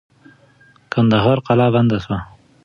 کندهار 0.93 1.37
قلابند 1.47 1.91
سو. 2.05 2.15